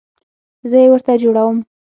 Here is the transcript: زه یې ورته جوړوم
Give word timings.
زه 0.69 0.77
یې 0.81 0.87
ورته 0.91 1.13
جوړوم 1.21 1.57